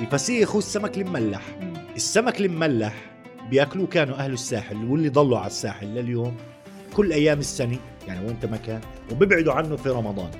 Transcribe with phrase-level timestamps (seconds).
[0.00, 1.42] الفسيخ هو السمك المملح.
[1.96, 2.94] السمك المملح
[3.50, 6.36] بياكلوه كانوا أهل الساحل واللي ضلوا على الساحل لليوم
[6.94, 8.80] كل أيام السنة يعني ما كان.
[9.12, 10.30] وبيبعدوا عنه في رمضان.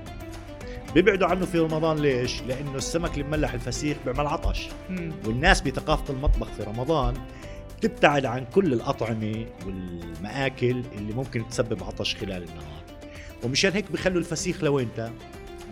[0.94, 4.68] بيبعدوا عنه في رمضان ليش؟ لأنه السمك المملح الفسيخ بيعمل عطش.
[5.26, 7.14] والناس بثقافة المطبخ في رمضان
[7.80, 12.82] تبتعد عن كل الأطعمة والمآكل اللي ممكن تسبب عطش خلال النهار.
[13.44, 15.12] ومشان هيك بخلوا الفسيخ لوينتا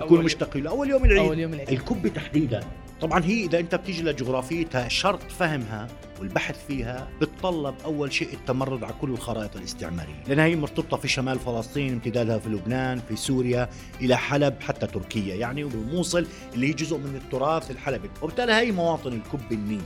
[0.00, 0.70] يكون مشتق له.
[0.70, 1.18] أول يوم العيد.
[1.18, 1.70] أول يوم العيد.
[1.70, 2.60] الكبة تحديدا.
[3.00, 5.86] طبعا هي إذا أنت بتيجي لجغرافيتها شرط فهمها
[6.20, 11.38] والبحث فيها بتطلب أول شيء التمرد على كل الخرائط الاستعمارية لأنها هي مرتبطة في شمال
[11.38, 13.68] فلسطين امتدادها في لبنان في سوريا
[14.00, 18.10] إلى حلب حتى تركيا يعني والموصل اللي هي جزء من التراث الحلبي.
[18.22, 19.82] وبالتالي هي مواطن الكب النيل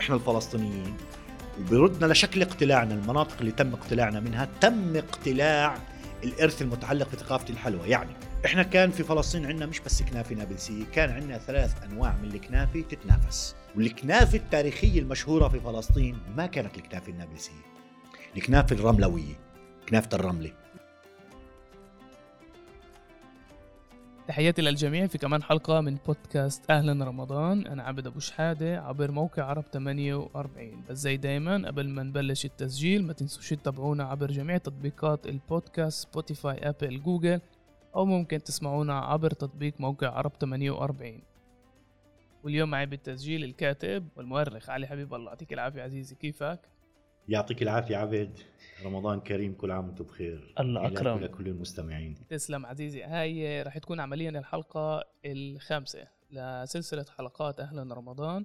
[0.00, 0.96] إحنا الفلسطينيين
[1.60, 5.78] وبردنا لشكل اقتلاعنا المناطق اللي تم اقتلاعنا منها تم اقتلاع
[6.24, 7.88] الإرث المتعلق بثقافة الحلوى.
[7.88, 8.10] يعني
[8.44, 12.80] إحنا كان في فلسطين عندنا مش بس كنافة نابلسية كان عندنا ثلاث أنواع من الكنافة
[12.80, 13.56] تتنافس.
[13.76, 17.62] والكنافة التاريخية المشهورة في فلسطين ما كانت الكنافة النابلسية.
[18.36, 19.34] الكنافة الرملوية
[19.88, 20.52] كنافة الرملة.
[24.28, 27.66] تحياتي للجميع في كمان حلقة من بودكاست أهلا رمضان.
[27.66, 33.04] أنا عبد أبو شحادة عبر موقع عرب 48 بس زي دايما قبل ما نبلش التسجيل
[33.06, 37.40] ما تنسوش تتابعونا عبر جميع تطبيقات البودكاست سبوتيفاي أبل جوجل.
[37.94, 41.22] أو ممكن تسمعونا عبر تطبيق موقع عرب 48
[42.44, 45.30] واليوم معي بالتسجيل الكاتب والمؤرخ علي حبيب الله.
[45.30, 46.60] يعطيك العافية عزيزي كيفك؟
[47.28, 48.38] يعطيك العافية عبد.
[48.84, 50.54] رمضان كريم كل عام وأنتم بخير.
[50.60, 51.18] الله أكرم.
[51.18, 52.16] لكل المستمعين.
[52.28, 53.02] تسلم عزيزي.
[53.02, 58.44] هاي راح تكون عمليا الحلقة الخامسة لسلسلة حلقات أهلا رمضان.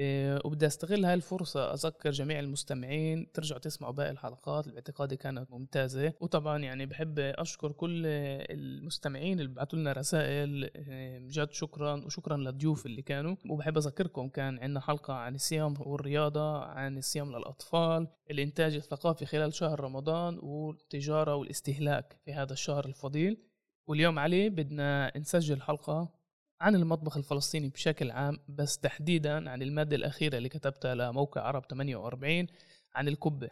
[0.00, 6.12] وبدي أستغل هاي الفرصة أذكر جميع المستمعين ترجعوا تسمعوا باقي الحلقات باعتقادي كانت ممتازة.
[6.20, 12.86] وطبعا يعني بحب أشكر كل المستمعين اللي بعثوا لنا رسائل إيه، جد شكرا وشكرا للضيوف
[12.86, 13.36] اللي كانوا.
[13.50, 19.80] وبحب أذكركم كان عندنا حلقة عن الصيام والرياضة عن الصيام للأطفال الإنتاج الثقافي خلال شهر
[19.80, 23.42] رمضان والتجارة والاستهلاك في هذا الشهر الفضيل.
[23.88, 26.15] واليوم علي بدنا نسجل حلقة
[26.60, 32.46] عن المطبخ الفلسطيني بشكل عام بس تحديدا عن المادة الأخيرة اللي كتبتها لموقع عرب 48
[32.94, 33.50] عن الكبة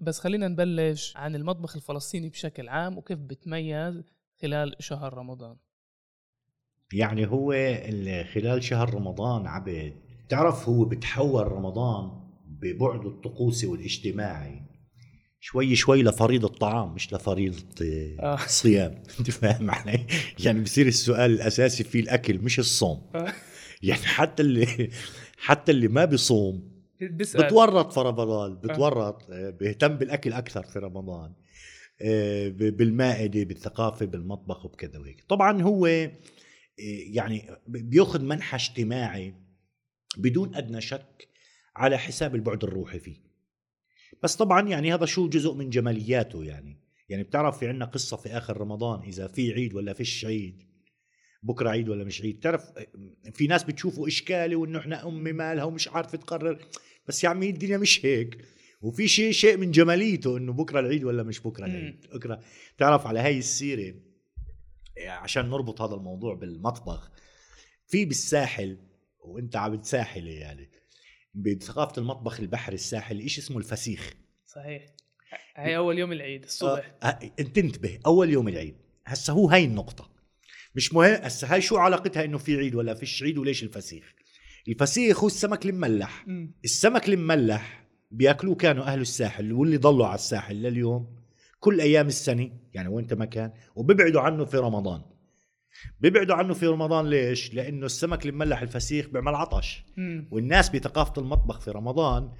[0.00, 4.02] بس خلينا نبلش عن المطبخ الفلسطيني بشكل عام وكيف بتميز
[4.42, 5.56] خلال شهر رمضان.
[6.92, 7.52] يعني هو
[8.34, 9.96] خلال شهر رمضان عبد
[10.28, 12.10] تعرف هو بتحول رمضان
[12.46, 14.62] ببعده الطقوسي والاجتماعي؟
[15.40, 17.60] شوي شوي لفريض الطعام مش لفريض
[18.20, 18.44] آه.
[18.44, 20.06] الصيام أنت فاهم علي
[20.38, 23.32] يعني بصير السؤال الأساسي في الأكل مش الصوم آه.
[23.82, 24.90] يعني حتى اللي
[25.38, 27.46] حتى اللي ما بيصوم بيسأل.
[27.46, 29.50] بتورط في رمضان بتورط آه.
[29.50, 31.32] بيهتم بالأكل أكثر في رمضان
[32.50, 35.86] بالمائدة بالثقافة بالمطبخ وبكذا وهيك طبعا هو
[37.12, 39.34] يعني بياخذ منحى اجتماعي
[40.16, 41.28] بدون أدنى شك
[41.76, 43.27] على حساب البعد الروحي فيه
[44.22, 46.80] بس طبعا يعني هذا شو جزء من جمالياته يعني.
[47.08, 50.62] يعني بتعرف في عنا قصة في آخر رمضان إذا في عيد ولا فيش عيد
[51.42, 52.40] بكرة عيد ولا مش عيد.
[52.40, 52.62] تعرف
[53.32, 56.58] في ناس بتشوفوا إشكالي وإنه إحنا أمي مالها ومش عارفة تقرر.
[57.08, 58.44] بس يا عمي الدنيا مش هيك.
[58.82, 62.06] وفي شيء شيء من جماليته إنه بكرة العيد ولا مش بكرة العيد.
[62.14, 62.40] بكرة.
[62.78, 63.94] تعرف على هاي السيرة
[65.06, 67.10] عشان نربط هذا الموضوع بالمطبخ
[67.86, 68.78] في بالساحل
[69.24, 70.70] وإنت عم ساحلي يعني.
[71.38, 74.14] بثقافة المطبخ البحري الساحلي شيء اسمه الفسيخ؟
[74.46, 74.86] صحيح.
[75.56, 76.94] هي أول يوم العيد الصبح.
[77.02, 78.76] آه, آه، انت انتبه أول يوم العيد.
[79.06, 80.10] هسه هو هاي النقطة.
[80.74, 84.14] مش مهم هسه هاي شو علاقتها إنه في عيد ولا فيش عيد وليش الفسيخ؟
[84.68, 86.28] الفسيخ هو السمك المملح.
[86.28, 86.48] م.
[86.64, 91.18] السمك المملح بيأكلوه كانوا أهل الساحل واللي ضلوا على الساحل لليوم
[91.60, 95.02] كل أيام السنة يعني وين ما كان وبيبعدوا عنه في رمضان.
[96.00, 99.84] بيبعدوا عنه في رمضان ليش؟ لأنه السمك المملح الفسيخ بيعمل عطش.
[99.96, 100.28] مم.
[100.30, 102.32] والناس بثقافة المطبخ في رمضان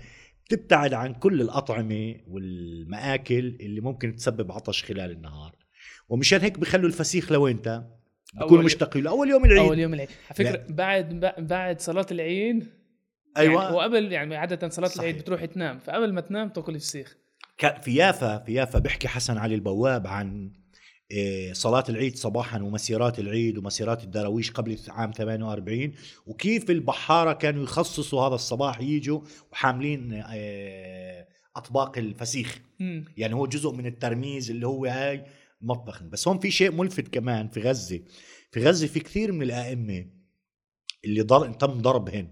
[0.48, 5.54] تبتعد عن كل الأطعمة والمآكل اللي ممكن تسبب عطش خلال النهار.
[6.08, 7.98] ومشان هيك بخلوا الفسيخ لوينتا
[8.34, 9.10] بكون مشتاق له.
[9.10, 9.58] أول يوم العيد.
[9.58, 10.08] أول يوم العيد.
[10.10, 12.66] على فكرة بعد بعد صلاة العيد
[13.36, 13.62] أيوه.
[13.62, 15.00] يعني وقبل يعني عادة صلاة صحيح.
[15.00, 15.78] العيد بتروح تنام.
[15.78, 17.16] فقبل ما تنام تاكل فسيخ
[17.82, 20.52] في يافا في يافا بيحكي حسن علي البواب عن
[21.52, 25.92] صلاة العيد صباحا ومسيرات العيد ومسيرات الدراويش قبل عام 48
[26.26, 29.20] وكيف البحارة كانوا يخصصوا هذا الصباح يجوا
[29.52, 32.58] وحاملين إيه، أطباق الفسيخ.
[32.80, 33.02] م.
[33.16, 35.24] يعني هو جزء من الترميز اللي هو هاي
[35.60, 38.00] مطبخ بس هون في شيء ملفت كمان في غزة.
[38.52, 40.06] في غزة في كثير من الأئمة
[41.04, 41.52] اللي ضر...
[41.52, 42.28] تم ضربهن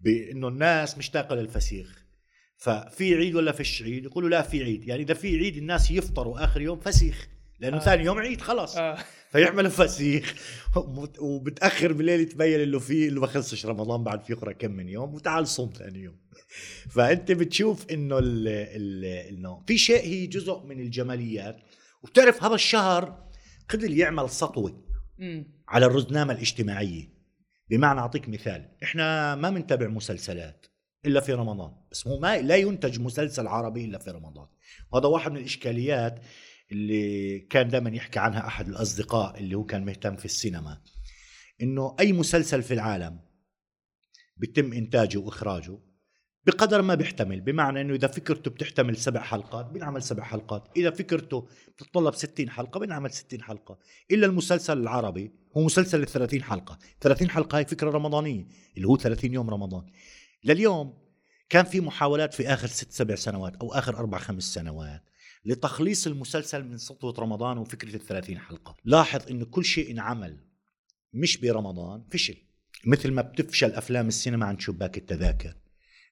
[0.00, 2.04] بأنه الناس مشتاقه للفسيخ
[2.56, 4.88] ففي عيد ولا فيش عيد؟ يقولوا لا في عيد.
[4.88, 7.28] يعني إذا في عيد الناس يفطروا آخر يوم فسيخ.
[7.62, 7.80] لأنه آه.
[7.80, 8.98] ثاني يوم عيد خلص آه.
[9.30, 10.34] فيعملوا فسيخ
[11.20, 15.14] وبتأخر بالليل يتبين إنه في إنه ما خلصش رمضان بعد في أخرى كم من يوم
[15.14, 16.16] وتعال صوم ثاني يوم
[16.94, 18.18] فأنت بتشوف إنه
[19.28, 21.56] إنه في شيء هي جزء من الجماليات
[22.02, 23.28] وبتعرف هذا الشهر
[23.68, 24.84] قدر يعمل سطوة.
[25.68, 27.08] على الرزنامة الاجتماعية
[27.70, 30.66] بمعنى أعطيك مثال إحنا ما بنتابع مسلسلات
[31.06, 34.46] إلا في رمضان بس هو ما لا ينتج مسلسل عربي إلا في رمضان
[34.92, 36.20] وهذا واحد من الإشكاليات
[36.72, 40.80] اللي كان دائما يحكي عنها أحد الأصدقاء اللي هو كان مهتم في السينما
[41.62, 43.20] إنه أي مسلسل في العالم
[44.36, 45.78] بيتم إنتاجه وإخراجه
[46.46, 51.48] بقدر ما بيحتمل بمعنى إنه إذا فكرته بتحتمل سبع حلقات بنعمل سبع حلقات إذا فكرته
[51.76, 53.78] بتتطلب 60 حلقة بنعمل 60 حلقة
[54.10, 58.46] إلا المسلسل العربي هو مسلسل ال 30 حلقة 30 حلقة هي فكرة رمضانية
[58.76, 59.86] اللي هو 30 يوم رمضان.
[60.44, 60.98] لليوم
[61.48, 65.02] كان في محاولات في آخر ست سبع سنوات أو آخر أربع خمس سنوات.
[65.44, 68.76] لتخليص المسلسل من سطوة رمضان وفكرة الثلاثين حلقة.
[68.84, 70.44] لاحظ انه كل شيء انعمل
[71.12, 72.36] مش برمضان فشل.
[72.86, 75.54] مثل ما بتفشل أفلام السينما عن شباك التذاكر.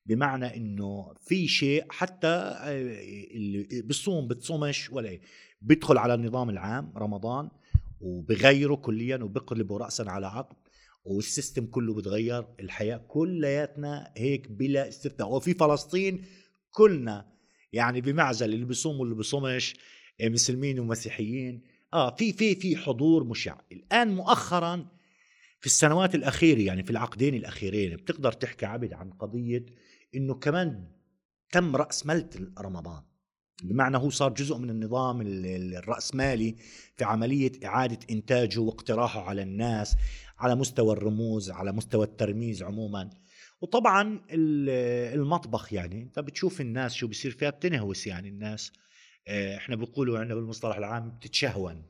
[0.06, 3.00] بمعنى إنه في شيء حتى آه،
[3.34, 5.20] اللي بصوم بتصومش ولا إيه،
[5.60, 7.50] بيدخل على النظام العام رمضان
[8.00, 10.56] وبغيره كليا وبقلبه راسا على عقب
[11.04, 12.46] والسيستم كله بتغير.
[12.60, 16.24] الحياة كلياتنا هيك بلا استثناء وفي فلسطين
[16.70, 17.39] كلنا
[17.72, 19.74] يعني بمعزل اللي بيصوم واللي بيصومش
[20.20, 21.62] آه، مسلمين ومسيحيين.
[21.94, 23.56] آه في في في حضور مشع.
[23.72, 24.86] الآن مؤخرا
[25.60, 29.66] في السنوات الأخيرة يعني في العقدين الأخيرين بتقدر تحكي عبد عن قضية
[30.14, 30.88] إنه كمان
[31.52, 33.02] تم رأس ملت رمضان.
[33.62, 36.56] بمعنى هو صار جزء من النظام ال- ال- الرأسمالي
[36.96, 39.96] في عملية إعادة إنتاجه واقتراحه على الناس
[40.38, 43.10] على مستوى الرموز على مستوى الترميز عموما.
[43.60, 48.72] وطبعا ال- المطبخ يعني أنت بتشوف الناس شو بيصير فيها بتنهوس يعني الناس.
[49.28, 51.82] آه، إحنا بيقولوا عندنا بالمصطلح العام بتتشهون.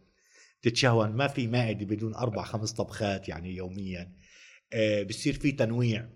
[0.63, 4.13] بتتشهون ما في مائدة بدون أربع خمس طبخات يعني يوميا.
[4.73, 6.09] آه، بصير في تنويع.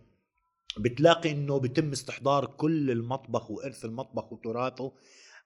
[0.79, 4.93] بتلاقي إنه بيتم استحضار كل المطبخ وإرث المطبخ وتراثه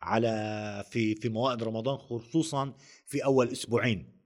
[0.02, 2.74] على في في موائد رمضان خصوصا
[3.06, 4.17] في أول أسبوعين.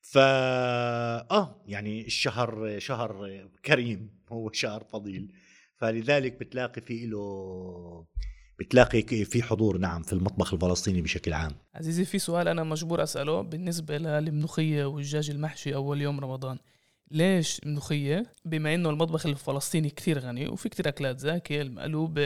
[0.00, 5.32] ف آه يعني الشهر شهر كريم هو شهر فضيل.
[5.76, 8.06] فلذلك بتلاقي في له
[8.58, 11.52] بتلاقي في حضور نعم في المطبخ الفلسطيني بشكل عام.
[11.74, 16.58] عزيزي في سؤال أنا مجبور أسأله بالنسبة للملوخية والدجاج المحشي أول يوم رمضان.
[17.10, 22.18] ليش الملوخية؟ بما إنه المطبخ الفلسطيني كثير غني وفي كثير أكلات زاكية المقلوب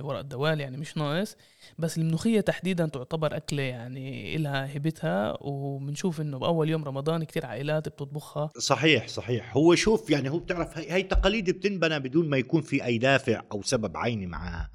[0.00, 1.36] ورق الدوال يعني مش ناقص
[1.78, 7.88] بس الملوخية تحديدا تعتبر أكلة يعني إلها هيبتها وبنشوف إنه بأول يوم رمضان كثير عائلات
[7.88, 8.50] بتطبخها.
[8.58, 9.56] صحيح صحيح.
[9.56, 13.42] هو شوف يعني هو بتعرف هي, هي تقاليد بتنبنى بدون ما يكون في أي دافع
[13.52, 14.70] أو سبب عيني معها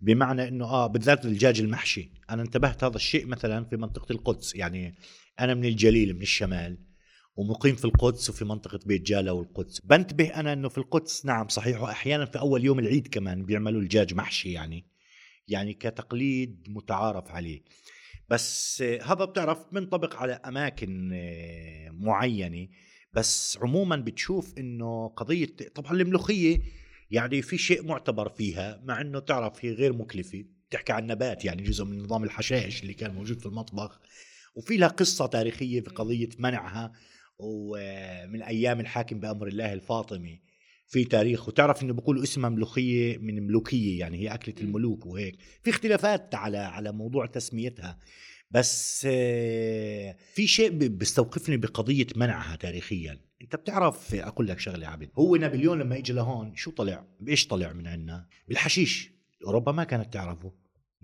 [0.00, 2.12] بمعنى إنه آه بالذات الدجاج المحشي.
[2.30, 4.54] أنا انتبهت هذا الشيء مثلا في منطقة القدس.
[4.54, 4.94] يعني
[5.40, 6.87] أنا من الجليل من الشمال.
[7.38, 9.80] ومقيم في القدس وفي منطقة بيت جالة والقدس.
[9.80, 11.82] بنتبه أنا أنه في القدس نعم صحيح.
[11.82, 14.86] وأحيانا في أول يوم العيد كمان بيعملوا الدجاج محشي يعني
[15.48, 17.62] يعني كتقليد متعارف عليه.
[18.28, 22.68] بس هذا بتعرف بنطبق على أماكن آه، معينة.
[23.12, 26.58] بس عموما بتشوف إنه قضية طبعا الملوخية
[27.10, 30.44] يعني في شيء معتبر فيها مع إنه تعرف هي غير مكلفة.
[30.68, 34.00] بتحكي عن نبات يعني جزء من نظام الحشائش اللي كان موجود في المطبخ.
[34.54, 36.92] وفي لها قصة تاريخية في قضية منعها.
[37.38, 40.40] ومن أيام الحاكم بأمر الله الفاطمي
[40.86, 45.36] في تاريخ وتعرف إنه بيقولوا اسمها ملوخية من ملوكية يعني هي أكلة الملوك وهيك.
[45.62, 47.98] في اختلافات على على موضوع تسميتها.
[48.50, 53.18] بس آه، في شيء بيستوقفني بقضية منعها تاريخيا.
[53.42, 55.08] أنت بتعرف أقول لك شغلة عبد.
[55.18, 59.12] هو نابليون لما اجى لهون شو طلع؟ بإيش طلع من عندنا؟ بالحشيش.
[59.46, 60.52] أوروبا ما كانت تعرفه.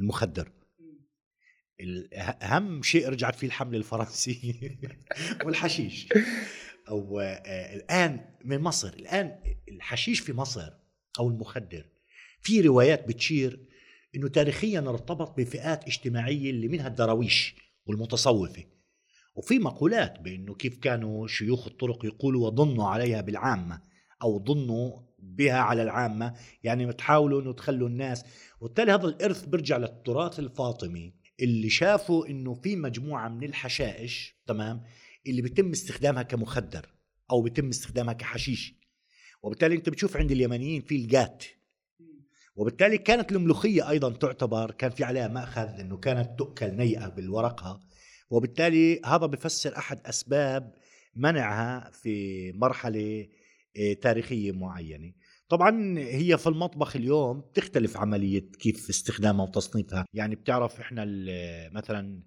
[0.00, 0.42] المخدر.
[0.46, 0.63] ال-
[2.42, 4.78] أهم شيء رجعت فيه الحمله الفرنسيه
[5.44, 6.08] والحشيش
[6.88, 8.88] أو آه، الآن من مصر.
[8.88, 9.38] الآن
[9.68, 10.70] الحشيش في مصر
[11.18, 11.86] أو المخدر
[12.40, 13.68] في روايات بتشير
[14.16, 17.54] إنه تاريخيا ارتبط بفئات اجتماعية اللي منها الدراويش
[17.86, 18.64] والمتصوفة.
[19.34, 23.82] وفي مقولات بإنه كيف كانوا شيوخ الطرق يقولوا وضنوا عليها بالعامة
[24.22, 26.34] أو ضنوا بها على العامة.
[26.62, 28.24] يعني تحاولوا إنه تخلوا الناس.
[28.60, 31.23] وبالتالي هذا الإرث بيرجع للتراث الفاطمي.
[31.40, 34.82] اللي شافوا إنه في مجموعة من الحشائش تمام
[35.26, 36.88] اللي بيتم استخدامها كمخدر
[37.30, 38.74] أو بيتم استخدامها كحشيش.
[39.42, 41.44] وبالتالي أنت بتشوف عند اليمنيين في الجات.
[42.56, 47.80] وبالتالي كانت الملوخية أيضا تعتبر كان في عليها مأخذ إنه كانت تؤكل نيئة بالورقها
[48.30, 50.74] وبالتالي هذا بفسر أحد أسباب
[51.16, 53.28] منعها في مرحلة
[53.76, 55.12] آه، تاريخية معينة.
[55.48, 61.04] طبعا هي في المطبخ اليوم بتختلف عملية كيف استخدامها وتصنيفها يعني بتعرف إحنا
[61.72, 62.22] مثلا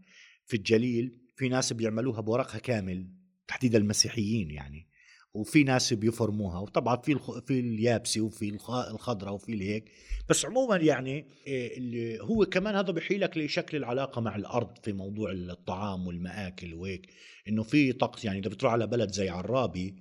[0.46, 3.08] في الجليل في ناس بيعملوها بورقها كامل
[3.48, 4.88] تحديدا المسيحيين يعني
[5.34, 7.20] وفي ناس بيفرموها وطبعا في.
[7.48, 8.72] في اليابسه وفي الخ...
[8.72, 9.92] الخضراء وفي الهيك
[10.30, 15.32] بس عموما يعني إيه، اللي هو كمان هذا بحيلك لشكل العلاقة مع الأرض في موضوع
[15.32, 17.08] الطعام والمآكل وهيك
[17.48, 19.96] إنه في طقس يعني إذا بتروح على بلد زي عرابي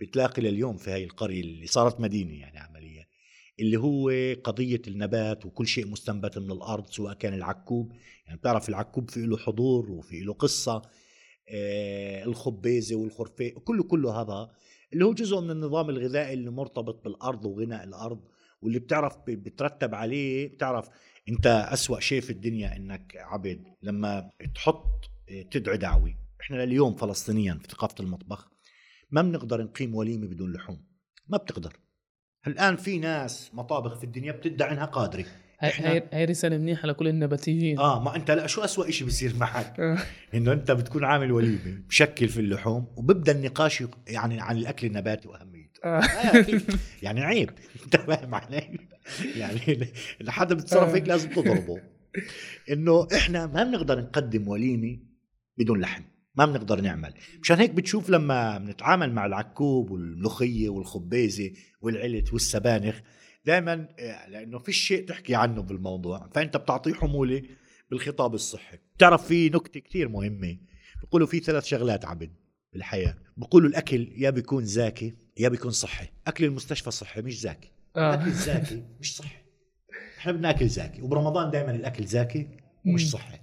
[0.00, 3.06] بتلاقي لليوم في هاي القرية اللي صارت مدينة يعني عمليا
[3.60, 4.10] اللي هو
[4.44, 7.92] قضية النبات وكل شيء مستنبت من الأرض سواء كان العكوب
[8.26, 10.82] يعني بتعرف العكوب في له حضور وفي له قصة
[11.48, 14.50] آه الخبيزة والخرفيه كله كله هذا
[14.92, 18.20] اللي هو جزء من النظام الغذائي اللي مرتبط بالأرض وغناء الأرض
[18.62, 20.88] واللي بتعرف بترتب عليه بتعرف
[21.28, 25.10] أنت أسوأ شيء في الدنيا إنك عبد لما تحط
[25.50, 26.14] تدعي دعوة.
[26.40, 28.50] إحنا لليوم فلسطينيا في ثقافة المطبخ
[29.10, 30.84] ما بنقدر نقيم وليمة بدون لحوم.
[31.28, 31.76] ما بتقدر.
[32.46, 35.24] الآن في ناس مطابخ في الدنيا بتدعي إنها قادرة.
[35.60, 37.78] هاي هاي رسالة منيحة لكل النباتيين.
[37.78, 39.98] آه ما أنت لا شو أسوأ شيء بصير معك؟ آه.
[40.34, 45.80] إنه أنت بتكون عامل وليمة بشكل في اللحوم وببدأ النقاش يعني عن الأكل النباتي وأهميته.
[45.84, 46.00] آه.
[46.00, 46.46] آه
[47.02, 47.50] يعني عيب.
[47.84, 48.78] أنت فاهم علي؟
[49.36, 51.80] يعني لحد بتصرف هيك لازم تضربه.
[52.72, 54.98] إنه إحنا ما بنقدر نقدم وليمة
[55.58, 56.02] بدون لحم.
[56.38, 57.14] ما بنقدر نعمل.
[57.42, 63.00] مشان هيك بتشوف لما بنتعامل مع العكوب والملوخية والخبيزة والعلت والسبانخ
[63.46, 66.30] دائما آه، لأنه في شيء تحكي عنه بالموضوع.
[66.34, 67.42] فأنت بتعطيه حمولة
[67.90, 68.78] بالخطاب الصحي.
[68.96, 70.58] بتعرف في نكتة كثير مهمة.
[71.00, 72.30] بيقولوا في ثلاث شغلات عبد
[72.72, 73.14] بالحياة.
[73.36, 76.06] بيقولوا الأكل يا بيكون زاكي يا بيكون صحي.
[76.26, 77.72] أكل المستشفى صحي مش زاكي.
[77.96, 78.14] آه.
[78.14, 79.38] الأكل زاكي مش صحي.
[80.18, 81.02] إحنا بدنا اكل زاكي.
[81.02, 82.48] وبرمضان دائما الأكل زاكي
[82.86, 83.38] ومش صحي.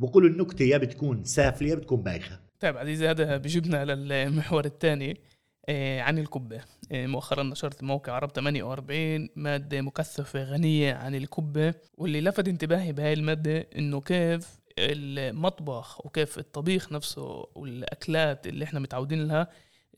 [0.00, 2.40] بقولوا النكتة يا بتكون سافلة يا بتكون بايخة.
[2.60, 5.20] طيب عزيزي هذا بجيبنا للمحور الثاني
[5.68, 6.60] آه، عن الكبة.
[6.92, 13.12] آه، مؤخرا نشرت موقع عرب 48 مادة مكثفة غنية عن الكبة واللي لفت انتباهي بهاي
[13.12, 19.48] المادة إنه كيف المطبخ وكيف الطبيخ نفسه والأكلات اللي إحنا متعودين لها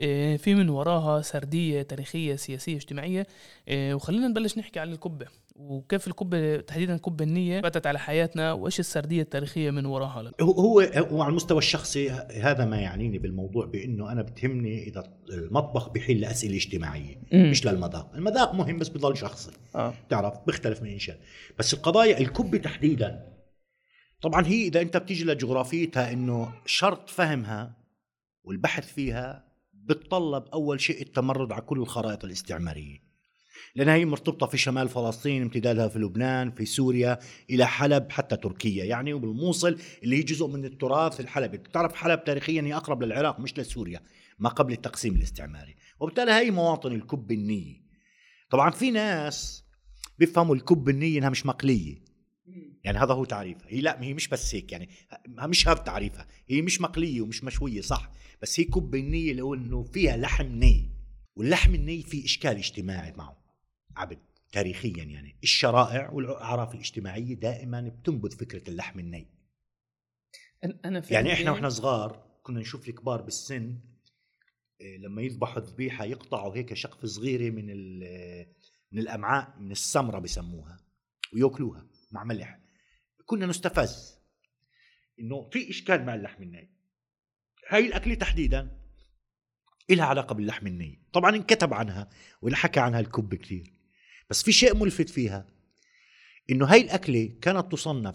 [0.01, 3.27] آه، في من وراها سردية تاريخية سياسية اجتماعية
[3.71, 5.27] وخلينا نبلش نحكي عن الكبة.
[5.55, 11.23] وكيف الكبة تحديدا كبة النية باتت على حياتنا وإيش السردية التاريخية من وراها هو هو
[11.23, 17.23] على المستوى الشخصي هذا ما يعنيني بالموضوع بأنه أنا بتهمني إذا المطبخ بحل لأسئلة اجتماعية
[17.33, 17.51] مم.
[17.51, 19.51] مش للمذاق، المذاق مهم بس بضل شخصي.
[19.75, 19.95] آه.
[20.09, 21.19] تعرف؟ بيختلف من انشاء
[21.59, 23.33] بس القضايا الكبة تحديدا.
[24.23, 27.77] طبعا هي إذا أنت بتيجي لجغرافيتها إنه شرط فهمها
[28.45, 33.12] والبحث فيها بتطلب أول شيء التمرد على كل الخرائط الاستعمارية.
[33.75, 37.19] لأنها هي مرتبطة في شمال فلسطين امتدادها في لبنان في سوريا
[37.51, 38.85] إلى حلب حتى تركيا.
[38.85, 41.59] يعني وبالموصل اللي هي جزء من التراث الحلبي.
[41.59, 44.01] تعرف حلب تاريخيا هي أقرب للعراق مش لسوريا
[44.39, 45.75] ما قبل التقسيم الاستعماري.
[46.01, 47.83] وبالتالي هي مواطن الكب النية.
[48.51, 49.65] طبعا في ناس
[50.19, 52.03] بيفهموا الكب النية إنها مش مقلية.
[52.85, 53.67] يعني هذا هو تعريفها.
[53.69, 54.89] هي لا هي مش بس هيك يعني
[55.29, 56.27] مش هذا تعريفها.
[56.49, 58.11] هي مش مقلية ومش مشوية صح.
[58.43, 60.91] بس هي كب النية هو انه فيها لحم ني.
[61.37, 63.42] واللحم الني في إشكال اجتماعي معه.
[63.97, 64.19] عبد
[64.53, 65.37] تاريخيا يعني.
[65.43, 69.27] الشرائع والأعراف الاجتماعية دائما بتنبذ فكرة اللحم الني.
[70.85, 73.81] أنا يعني إحنا وإحنا صغار كنا نشوف الكبار بالسن
[74.81, 77.67] إيه، لما يذبحوا الذبيحه يقطعوا هيك شقفه صغيرة من
[78.93, 80.77] من الأمعاء من السمرة بسموها
[81.35, 82.61] ويأكلوها مع ملح.
[83.27, 84.19] كنا نستفز
[85.21, 86.71] إنه في إشكال مع اللحم الني.
[87.69, 88.79] هاي الأكلة تحديدا
[89.91, 91.03] إلها علاقة باللحم الني.
[91.13, 92.11] طبعا انكتب عنها
[92.43, 93.73] وانحكى عنها الكب كثير.
[94.33, 95.47] بس في شيء ملفت فيها
[96.51, 98.15] إنه هاي الأكلة كانت تصنف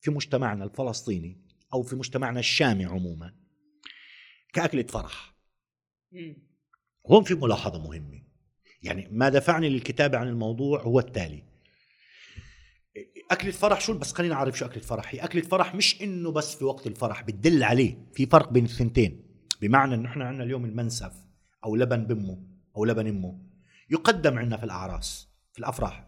[0.00, 3.34] في مجتمعنا الفلسطيني أو في مجتمعنا الشامي عموما
[4.52, 5.34] كأكلة فرح.
[7.06, 8.22] هون في ملاحظة مهمة.
[8.82, 11.42] يعني ما دفعني للكتابة عن الموضوع هو التالي.
[13.30, 15.20] أكلة فرح شو؟ بس خلينا نعرف شو أكلة فرح هي.
[15.20, 18.06] أكلة فرح مش إنه بس في وقت الفرح بتدل عليه.
[18.14, 19.26] في فرق بين الثنتين.
[19.60, 21.12] بمعنى إنه إحنا عندنا اليوم المنسف
[21.64, 22.42] أو لبن بمه
[22.76, 23.40] أو لبن أمه
[23.90, 25.33] يقدم عندنا في الأعراس.
[25.54, 26.04] في الأفراح.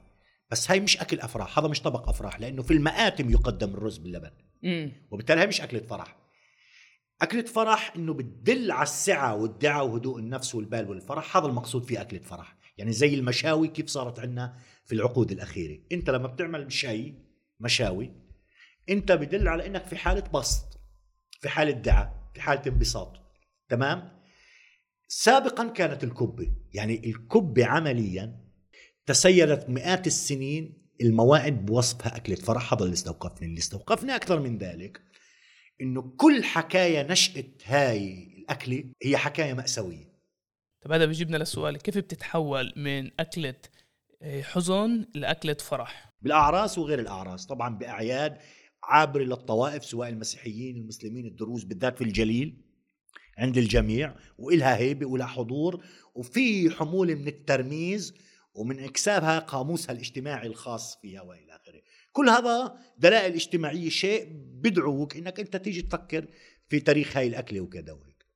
[0.50, 4.30] بس هاي مش أكل أفراح هذا مش طبق أفراح لأنه في المآتم يقدم الرز باللبن.
[4.62, 4.92] مم.
[5.10, 6.16] وبالتالي هاي مش أكلة فرح.
[7.22, 11.36] أكلة فرح إنه بتدل على السعة والدعاء وهدوء النفس والبال والفرح.
[11.36, 12.56] هذا المقصود في أكلة فرح.
[12.78, 15.78] يعني زي المشاوي كيف صارت عندنا في العقود الأخيرة.
[15.92, 17.14] أنت لما بتعمل شيء
[17.60, 18.12] مشاوي
[18.88, 20.80] أنت بدل على إنك في حالة بسط
[21.40, 23.12] في حالة دعاء في حالة انبساط.
[23.68, 24.16] تمام؟
[25.08, 28.45] سابقا كانت الكبة يعني الكبة عمليا
[29.06, 33.48] تسيرت مئات السنين الموائد بوصفها أكلة فرح هذا اللي استوقفني.
[33.48, 35.00] اللي استوقفني أكثر من ذلك
[35.80, 40.16] إنه كل حكاية نشأة هاي الأكلة هي حكاية مأساوية.
[40.80, 43.54] طب هذا بيجيبنا للسؤال كيف بتتحول من أكلة
[44.22, 47.46] آه، حزن لأكلة فرح؟ بالأعراس وغير الأعراس.
[47.46, 48.38] طبعا بأعياد
[48.84, 52.62] عابرة للطوائف سواء المسيحيين المسلمين الدروز بالذات في الجليل
[53.38, 55.84] عند الجميع وإلها هيبة ولها حضور.
[56.14, 58.14] وفي حمولة من الترميز
[58.56, 61.82] ومن إكسابها قاموسها الاجتماعي الخاص فيها وإلى آخره.
[62.12, 66.26] كل هذا دلائل اجتماعية شيء بدعوك إنك أنت تيجي تفكر
[66.68, 68.26] في تاريخ هاي الأكلة وكذا وهيك.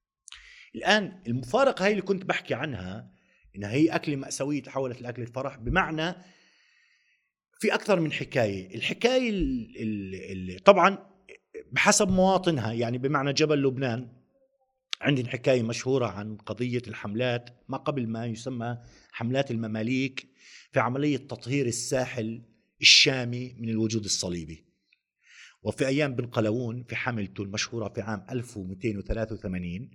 [0.75, 3.11] الآن المفارقة هاي اللي كنت بحكي عنها
[3.57, 6.15] إنها هي أكلة مأساوية تحولت لأكلة فرح بمعنى
[7.61, 8.75] في أكثر من حكاية.
[8.75, 11.11] الحكاية اللي طبعا
[11.73, 14.20] بحسب مواطنها يعني بمعنى جبل لبنان
[15.01, 18.79] عندي حكاية مشهورة عن قضية الحملات ما قبل ما يسمى
[19.13, 20.27] حملات المماليك
[20.73, 22.43] في عملية تطهير الساحل
[22.81, 24.65] الشامي من الوجود الصليبي.
[25.63, 29.91] وفي أيام بن قلاوون في حملته المشهورة في عام 1283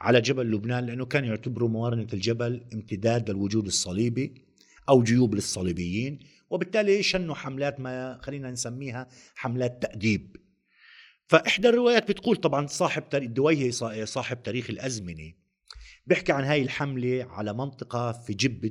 [0.00, 4.34] على جبل لبنان لأنه كان يعتبروا موارنة الجبل امتداد للوجود الصليبي
[4.88, 6.18] أو جيوب للصليبيين
[6.50, 10.36] وبالتالي شنوا حملات ما خلينا نسميها حملات تأديب.
[11.28, 13.72] فإحدى الروايات بتقول طبعا صاحب الدويهي
[14.06, 15.32] صاحب تاريخ الأزمنة.
[16.06, 18.70] بيحكي عن هاي الحملة على منطقة في جبة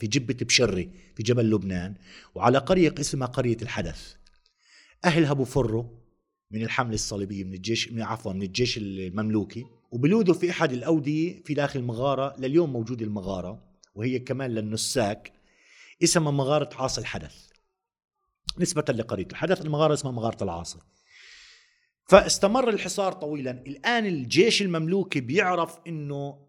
[0.00, 1.94] في جبة بشري في جبل لبنان
[2.34, 4.14] وعلى قرية اسمها قرية الحدث.
[5.04, 5.84] أهلها بفروا
[6.50, 9.64] من الحملة الصليبية من الجيش من عفوا من الجيش المملوكي.
[9.90, 15.32] وبلودوا في أحد الأودية في داخل مغارة لليوم موجود المغارة وهي كمان للنساك
[16.02, 17.48] اسمها مغارة عاصي الحدث.
[18.58, 20.78] نسبة لقرية الحدث المغارة اسمها مغارة العاصي.
[22.04, 23.50] فاستمر الحصار طويلا.
[23.50, 26.48] الآن الجيش المملوكي بيعرف أنه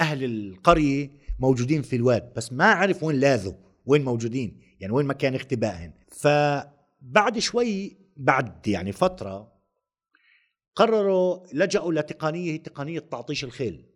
[0.00, 3.52] أهل القرية موجودين في الواد بس ما عرف وين لاذوا
[3.86, 9.52] وين موجودين يعني وين مكان اختبائهم فبعد شوي بعد يعني فترة
[10.74, 13.86] قرروا لجأوا لتقنية هي تقنية تعطيش الخيل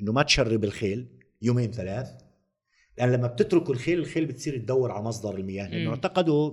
[0.00, 1.08] إنه ما تشرب الخيل
[1.42, 2.08] يومين ثلاث.
[3.00, 6.52] لأن لما بتتركوا الخيل الخيل بتصير تدور على مصدر المياه لأنه اعتقدوا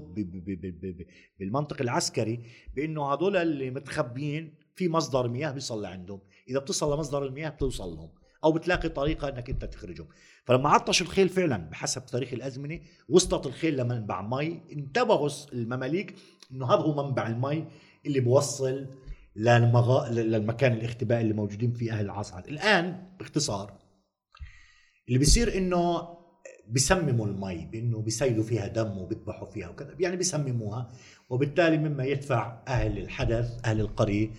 [1.39, 2.39] بالمنطق العسكري
[2.75, 6.19] بأنه هذول اللي متخبيين في مصدر مياه بيصل لعندهم.
[6.49, 8.09] إذا بتصل لمصدر المياه بتوصل لهم
[8.43, 10.07] أو بتلاقي طريقة إنك أنت تخرجهم.
[10.45, 16.15] فلما عطش الخيل فعلا بحسب تاريخ الأزمنة وصلت الخيل لمنبع مي انتبهوا المماليك
[16.51, 17.65] إنه هذا هو منبع المي
[18.05, 18.87] اللي بوصل
[19.35, 20.09] للمغا...
[20.09, 22.39] للمكان الاختبائي اللي موجودين فيه أهل العصر.
[22.39, 23.73] الآن باختصار
[25.07, 26.16] اللي بيصير إنه
[26.69, 30.91] بسمموا المي بإنه بيسيلوا فيها دم وبيذبحوا فيها وكذا يعني بسمموها.
[31.29, 34.29] وبالتالي مما يدفع أهل الحدث أهل القرية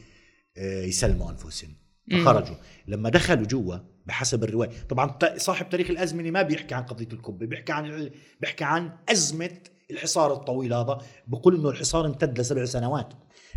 [0.57, 1.71] آه، يسلموا أنفسهم.
[2.13, 2.57] فخرجوا.
[2.87, 7.73] لما دخلوا جوا بحسب الرواية طبعا صاحب تاريخ الأزمنة ما بيحكي عن قضية الكبه بيحكي
[7.73, 9.59] عن بيحكي عن أزمة
[9.91, 10.99] الحصار الطويل هذا.
[11.27, 13.13] بقول إنه الحصار امتد لسبع سنوات.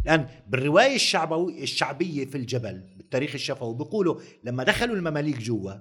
[0.06, 5.74] الان بالرواية الشعبوي الشعبية في الجبل بالتاريخ الشفوي بيقولوا لما دخلوا المماليك جوا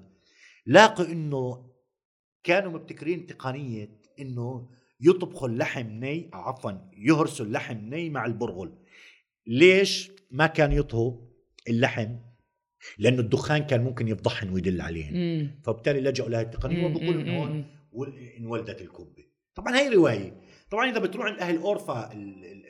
[0.67, 1.70] لاقوا إنه
[2.44, 8.79] كانوا مبتكرين تقنية إنه يطبخوا اللحم ني عفوا يهرسوا اللحم ني مع البرغل.
[9.46, 11.16] ليش ما كان يطهوا
[11.68, 12.16] اللحم؟
[12.98, 17.64] لأنه الدخان كان ممكن يفضحهم ويدل عليهم فبالتالي لجأوا لهي التقنية وبقولوا إنه هون
[18.38, 19.24] انولدت الكبه
[19.55, 20.40] طبعا هي رواية.
[20.70, 22.12] طبعا إذا بتروح عند أهل أورفا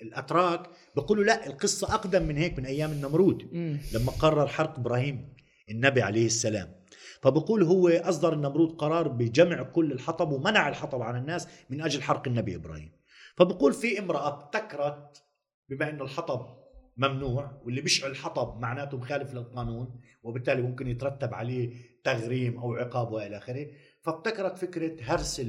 [0.03, 3.49] الأتراك بيقولوا لا القصة أقدم من هيك من أيام النمرود.
[3.95, 5.35] لما قرر حرق إبراهيم
[5.71, 6.80] النبي عليه السلام.
[7.23, 12.29] فبقول هو أصدر النمرود قرار بجمع كل الحطب ومنع الحطب عن الناس من أجل حرق
[12.29, 12.93] النبي إبراهيم.
[13.37, 15.23] فبقول في امرأة ابتكرت
[15.69, 16.61] بما إنه الحطب
[16.97, 23.37] ممنوع واللي بيشعل الحطب معناته مخالف للقانون وبالتالي ممكن يترتب عليه تغريم أو عقاب وإلى
[23.37, 23.67] آخره.
[24.03, 25.43] فابتكرت فكرة هرس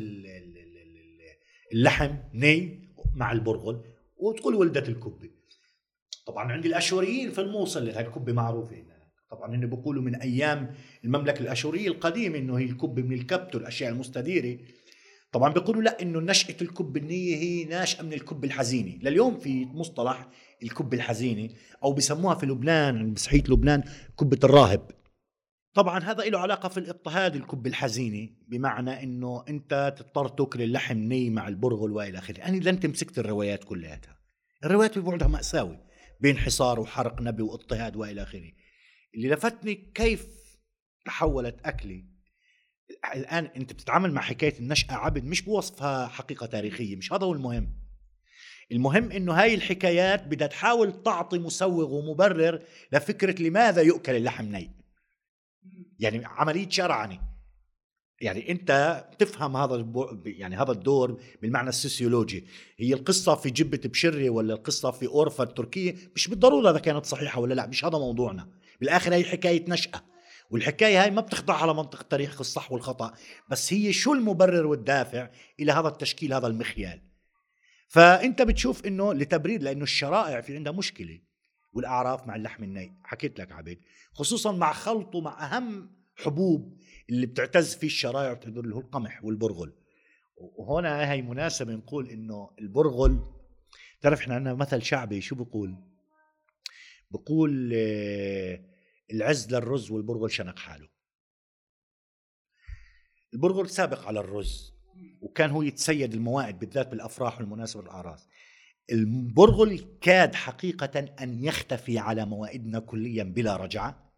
[1.73, 3.83] اللحم ني مع البرغل
[4.17, 5.29] وتقول ولدت الكبة.
[6.25, 8.90] طبعا عند الأشوريين في الموصل هاي الكبة معروفة
[9.31, 14.59] طبعا هن بيقولوا من أيام المملكة الأشورية القديمة إنه هي الكبه من الكبت والأشياء المستديرة.
[15.31, 18.99] طبعا بيقولوا لا إنه نشأة الكب النية هي ناشئة من الكب الحزينة.
[19.01, 20.27] لليوم في مصطلح
[20.63, 21.49] الكب الحزينة
[21.83, 23.83] أو بسموها في لبنان بصحيح لبنان
[24.19, 24.91] كبة الراهب.
[25.73, 31.29] طبعا هذا له علاقة في الاضطهاد الكب الحزينة بمعنى إنه أنت تضطر تأكل اللحم ني
[31.29, 32.43] مع البرغل وإلى آخره.
[32.43, 34.17] أنا اذا انت مسكت الروايات كلياتها
[34.63, 35.79] الروايات ببعدها مأساوي
[36.19, 38.51] بين حصار وحرق نبي واضطهاد وإلى آخره.
[39.15, 40.27] اللي لفتني كيف
[41.05, 42.05] تحولت أكلي.
[43.15, 47.73] الآن أنت بتتعامل مع حكاية النشأة عبد مش بوصفها حقيقة تاريخية مش هذا هو المهم.
[48.71, 54.71] المهم إنه هاي الحكايات بدها تحاول تعطي مسوغ ومبرر لفكرة لماذا يؤكل اللحم ني.
[55.99, 57.31] يعني عملية شرعنه
[58.21, 59.87] يعني أنت تفهم هذا
[60.25, 62.45] يعني هذا الدور بالمعنى السوسيولوجي
[62.77, 67.39] هي القصة في جبة بشري ولا القصة في اورفا التركية؟ مش بالضرورة إذا كانت صحيحة
[67.39, 68.47] ولا لا مش هذا موضوعنا.
[68.81, 70.01] بالآخر هي حكايه نشاه
[70.49, 73.13] والحكاية هاي ما بتخضع على منطق التاريخ الصح والخطأ
[73.49, 77.01] بس هي شو المبرر والدافع إلى هذا التشكيل هذا المخيال.
[77.87, 81.19] فأنت بتشوف إنه لتبريد لأنه الشرائع في عندها مشكلة.
[81.73, 83.79] والأعراف مع اللحم الني حكيت لك عبيد
[84.13, 86.77] خصوصا مع خلطه مع أهم حبوب
[87.09, 89.73] اللي بتعتز فيه الشرائع اللي هو القمح والبرغل.
[90.37, 93.19] وهنا هي مناسبة نقول إنه البرغل
[94.01, 95.75] تعرف إحنا عندنا مثل شعبي شو بقول؟
[97.11, 98.70] بقول آه،
[99.11, 100.87] العز للرز والبرغل شنق حاله.
[103.33, 104.73] البرغل سابق على الرز
[105.21, 108.27] وكان هو يتسيد الموائد بالذات بالأفراح والمناسبة والأعراس.
[108.91, 114.13] البرغل كاد حقيقة أن يختفي على موائدنا كليا بلا رجعة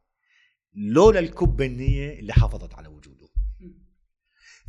[0.73, 3.29] لولا الكبة النية اللي حافظت على وجوده.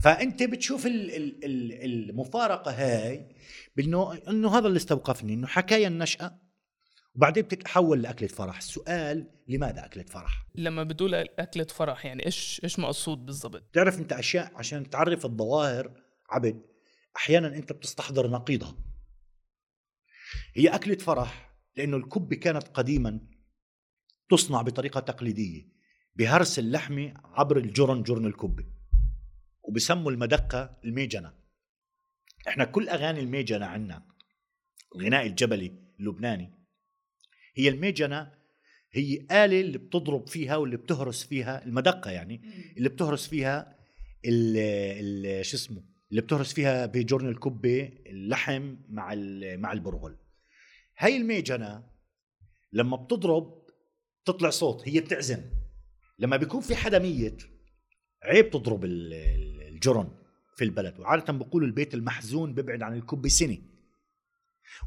[0.02, 3.36] فأنت بتشوف المفارقة هاي
[3.76, 6.40] بأنه إنه هذا اللي استوقفني إنه حكاية النشأة
[7.14, 8.56] وبعدين بتتحول لأكلة فرح.
[8.56, 14.12] السؤال لماذا أكلة فرح؟ لما بتقول أكلة فرح يعني إيش إيش مقصود بالضبط؟ تعرف أنت
[14.12, 16.00] أشياء عشان تعرف الظواهر
[16.30, 16.62] عبد
[17.16, 18.76] أحيانا أنت بتستحضر نقيضها.
[20.54, 23.20] هي أكلة فرح لأنه الكبه كانت قديما
[24.30, 25.68] تصنع بطريقة تقليدية
[26.16, 28.64] بهرس اللحمة عبر الجرن جرن الكبه
[29.62, 31.34] وبسموا المدقة الميجنة.
[32.48, 34.06] إحنا كل أغاني الميجنة عنا
[34.96, 36.63] الغناء الجبلي اللبناني
[37.54, 38.32] هي الميجنة
[38.92, 42.42] هي آلة اللي بتضرب فيها واللي بتهرس فيها المدقة يعني
[42.76, 43.78] اللي بتهرس فيها
[44.24, 49.14] ال شو اسمه اللي بتهرس فيها بجرن الكبة اللحم مع
[49.56, 50.16] مع البرغل.
[50.98, 51.84] هاي الميجنة
[52.72, 53.64] لما بتضرب
[54.24, 55.42] تطلع صوت هي بتعزم.
[56.18, 57.42] لما بيكون في حدا ميت
[58.22, 60.08] عيب تضرب الجرن
[60.56, 61.00] في البلد.
[61.00, 63.58] وعادة بقولوا البيت المحزون بيبعد عن الكبة سنة.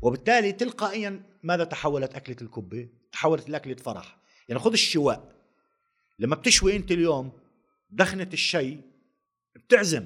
[0.02, 4.18] وبالتالي تلقائيا ماذا تحولت أكلة الكبة؟ تحولت لأكلة فرح.
[4.50, 5.36] يعني خذ الشواء.
[6.20, 7.32] لما بتشوي أنت اليوم
[7.90, 8.82] دخنة الشيء
[9.56, 10.06] بتعزم.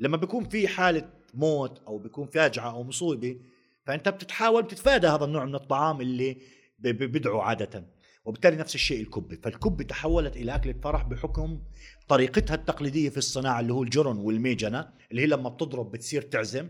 [0.00, 3.40] لما بيكون في حالة موت أو بيكون فاجعة أو مصيبة
[3.86, 6.36] فأنت بتتحاول تتفادى هذا النوع من الطعام اللي
[6.78, 7.84] بدعو عادة.
[8.24, 9.36] وبالتالي نفس الشيء الكبة.
[9.42, 11.60] فالكبة تحولت إلى أكلة فرح بحكم
[12.08, 16.68] طريقتها التقليدية في الصناعة اللي هو الجرن والميجنة اللي هي لما بتضرب بتصير تعزم.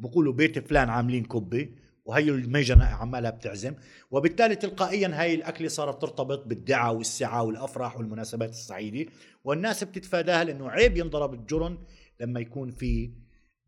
[0.00, 1.68] وبقولوا بيت فلان عاملين كبة
[2.04, 3.74] وهي الميجنة عمالها بتعزم.
[4.10, 9.10] وبالتالي تلقائيا هاي الأكلة صارت ترتبط بالدعاء والسعة والأفراح والمناسبات السعيدة
[9.44, 11.78] والناس بتتفاداها لأنه عيب ينضرب الجرن
[12.20, 13.10] لما يكون في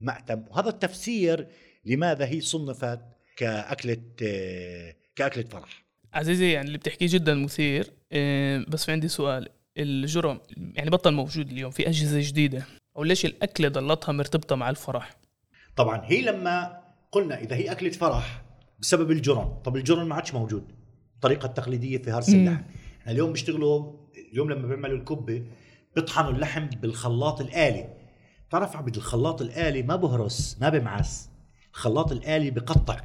[0.01, 0.45] مأتم.
[0.51, 1.49] وهذا التفسير
[1.85, 3.01] لماذا هي صنفت
[3.37, 4.03] كأكلة
[5.17, 5.85] كأكلة فرح.
[6.13, 7.93] عزيزي يعني اللي بتحكيه جدا مثير.
[8.13, 9.49] آه، بس في عندي سؤال.
[9.79, 12.67] الجرم يعني بطل موجود اليوم في أجهزة جديدة.
[12.97, 15.23] أو ليش الأكلة ضلتها مرتبطة مع الفرح؟
[15.77, 16.83] طبعا هي لما
[17.13, 18.43] قلنا إذا هي أكلة فرح
[18.81, 20.73] بسبب الجرم طب الجرم ما عادش موجود.
[21.15, 22.63] الطريقة التقليدية في هرس اللحم.
[23.09, 23.93] اليوم بيشتغلوا
[24.33, 25.45] اليوم لما بيعملوا الكبة
[25.97, 27.89] بيطحنوا اللحم بالخلاط الآلي.
[28.51, 31.31] تعرف عبد الخلاط الآلي ما بهرس ما بمعس
[31.71, 33.01] الخلاط الآلي بقطع.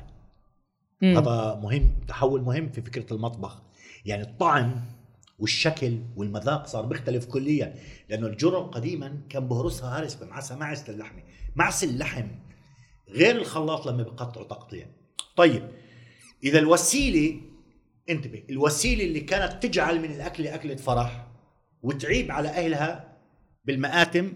[1.02, 1.18] مم.
[1.18, 3.62] هذا مهم تحول مهم في فكرة المطبخ.
[4.06, 4.86] يعني الطعم
[5.40, 7.76] والشكل والمذاق صار بيختلف كليا
[8.10, 11.24] لأنه الجرم قديما كان بهرسها هرس بمعسها معس اللحمة.
[11.56, 12.28] معس اللحم
[13.10, 14.88] غير الخلاط لما بقطعه تقطيع.
[15.36, 15.72] طيب
[16.43, 17.41] إذا الوسيلة
[18.10, 21.28] انتبه الوسيلة اللي كانت تجعل من الاكله أكلة فرح
[21.82, 23.17] وتعيب على أهلها
[23.65, 24.34] بالمآتم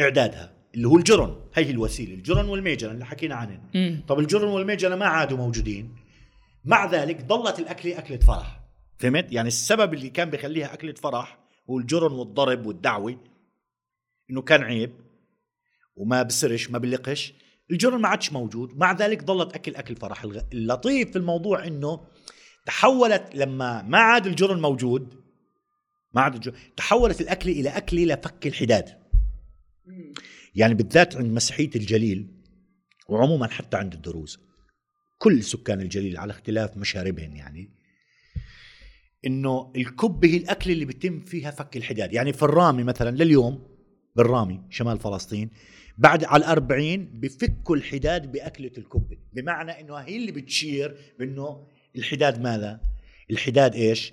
[0.00, 1.36] إعدادها اللي هو الجرن.
[1.54, 3.60] هي الوسيلة الجرن والميجن اللي حكينا عنهم.
[4.08, 5.96] طب الجرن والميجن ما عادوا موجودين.
[6.64, 8.60] مع ذلك ظلت الأكلة أكلة فرح.
[8.98, 11.38] فهمت؟ يعني السبب اللي كان بيخليها أكلة فرح
[11.70, 13.16] هو الجرن والضرب والدعوة
[14.30, 14.92] إنه كان عيب
[15.96, 17.34] وما بسرش ما بلقش.
[17.70, 18.76] الجرن ما عادش موجود.
[18.76, 20.24] مع ذلك ظلت أكل أكل فرح.
[20.52, 22.06] اللطيف في الموضوع إنه
[22.66, 25.14] تحولت لما ما عاد الجرن موجود
[26.14, 28.98] ما عاد الجرن تحولت الاكله إلى اكله لفك الحداد.
[30.54, 32.34] يعني بالذات عند مسيحية الجليل
[33.08, 34.38] وعموما حتى عند الدروز
[35.18, 37.78] كل سكان الجليل على اختلاف مشاربهم يعني
[39.26, 42.12] إنه الكبة هي الأكل اللي بيتم فيها فك الحداد.
[42.12, 43.68] يعني في الرامي مثلا لليوم
[44.16, 45.50] بالرامي شمال فلسطين
[45.98, 52.80] بعد على الأربعين بفكوا الحداد بأكلة الكبة بمعنى إنه هي اللي بتشير بإنه الحداد ماذا؟
[53.30, 54.12] الحداد إيش؟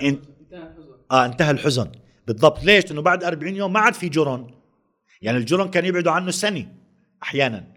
[0.00, 1.92] انتهى الحزن آه انتهى الحزن.
[2.26, 2.64] بالضبط.
[2.64, 4.54] ليش؟ لأنه بعد 40 يوم ما عاد في جرن.
[5.22, 6.74] يعني الجرن كان يبعدوا عنه سنة
[7.22, 7.74] أحيانا.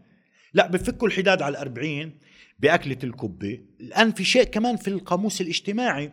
[0.54, 2.20] لا بفكوا الحداد على الأربعين
[2.60, 3.60] بأكلة الكبة.
[3.80, 6.12] الآن في شيء كمان في القاموس الاجتماعي.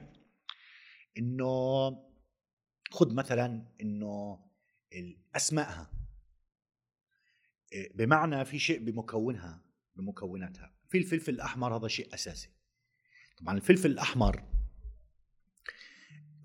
[1.19, 1.91] إنه
[2.91, 4.39] خذ مثلا إنه
[5.37, 5.98] أسمائها
[7.95, 9.63] بمعنى في شيء بمكونها
[9.97, 10.73] بمكوناتها.
[10.89, 12.49] في الفلفل الأحمر هذا شيء أساسي.
[13.39, 14.43] طبعا الفلفل الأحمر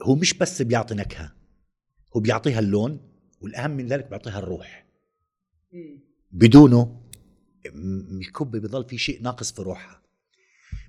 [0.01, 1.35] هو مش بس بيعطي نكهة
[2.15, 4.85] هو بيعطيها اللون والأهم من ذلك بيعطيها الروح.
[6.31, 7.01] بدونه
[7.65, 10.01] الكبه بضل في شيء ناقص في روحها.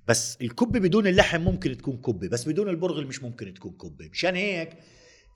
[0.09, 4.35] بس الكبه بدون اللحم ممكن تكون كبه بس بدون البرغل مش ممكن تكون كبه مشان
[4.35, 4.79] هيك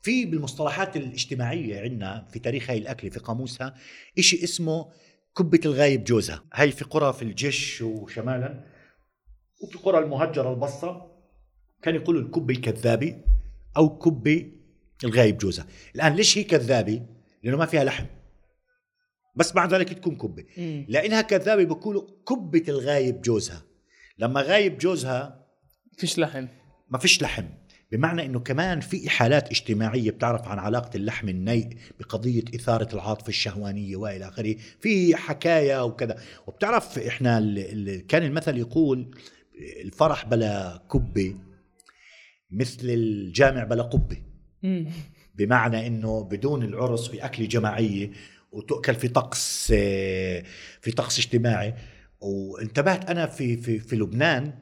[0.03, 3.75] في بالمصطلحات الاجتماعية عندنا في تاريخ هاي الأكلة في قاموسها
[4.19, 4.91] إشي اسمه
[5.37, 6.45] كبة الغايب جوزها.
[6.55, 8.65] هاي في قرى في الجيش وشمالا
[9.63, 11.13] وفي قرى المهجرة البصة
[11.83, 13.17] كان يقولوا الكبة الكذابة
[13.77, 14.53] أو كبة
[15.05, 15.67] الغايب جوزها.
[15.95, 17.03] الآن ليش هي كذابة؟
[17.43, 18.07] لأنه ما فيها لحم.
[19.37, 20.45] بس مع ذلك تكون كبة.
[20.89, 23.63] لأنها كذابة بقولوا كبة الغايب جوزها.
[24.19, 25.47] لما غايب جوزها
[25.99, 26.47] فيش لحم.
[26.91, 27.45] ما فيش لحم.
[27.93, 31.69] بمعنى إنه كمان في حالات اجتماعية بتعرف عن علاقة اللحم النيء
[32.01, 34.57] بقضية إثارة العاطفة الشهوانية وإلى آخره.
[34.81, 36.19] في حكاية وكذا.
[36.47, 37.41] وبتعرف إحنا
[38.09, 39.17] كان المثل يقول
[39.85, 41.37] الفرح بلا كبة
[42.51, 44.17] مثل الجامع بلا قبة.
[45.35, 48.11] بمعنى إنه بدون العرس في أكلة جماعية
[48.53, 49.67] وتؤكل في طقس
[50.81, 51.75] في طقس اجتماعي.
[52.21, 54.53] وانتبهت أنا في في في لبنان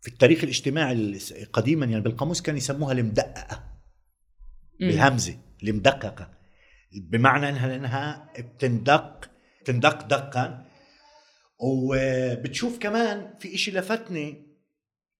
[0.00, 1.18] في التاريخ الاجتماعي
[1.52, 3.64] قديما يعني بالقاموس كان يسموها المدققه
[4.80, 6.30] بالهمزة المدققه
[6.92, 9.30] بمعنى إنها إنها بتندق
[9.68, 10.64] بتندق دقا.
[11.60, 14.46] وبتشوف كمان في إشي لفتني.